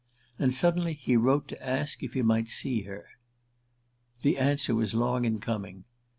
[0.39, 3.05] And suddenly he wrote to ask if he might see her....
[4.23, 5.85] The answer was long in coming.